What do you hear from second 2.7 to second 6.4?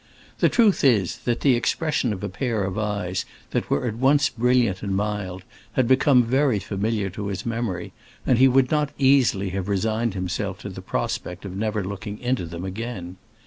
eyes that were at once brilliant and mild had become